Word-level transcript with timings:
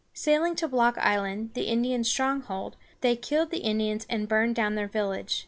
Sailing 0.15 0.55
to 0.55 0.67
Block 0.67 0.97
Island, 0.97 1.51
the 1.53 1.65
Indian 1.65 2.03
stronghold, 2.03 2.75
they 3.01 3.15
killed 3.15 3.51
the 3.51 3.59
Indians 3.59 4.07
and 4.09 4.27
burned 4.27 4.55
down 4.55 4.73
their 4.73 4.87
village. 4.87 5.37